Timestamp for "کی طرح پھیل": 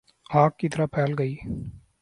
0.59-1.11